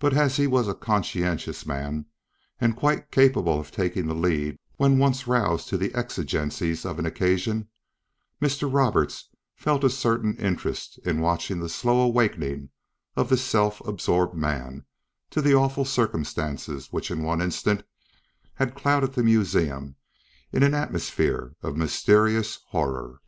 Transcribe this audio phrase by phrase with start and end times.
[0.00, 2.06] But as he was a conscientious man
[2.60, 7.06] and quite capable of taking the lead when once roused to the exigencies of an
[7.06, 7.68] occasion,
[8.42, 8.68] Mr.
[8.68, 12.70] Roberts felt a certain interest in watching the slow awakening
[13.14, 14.84] of this self absorbed man
[15.30, 17.84] to the awful circumstances which in one instant
[18.54, 19.94] had clouded the museum
[20.50, 23.20] in an atmosphere of mysterious horror.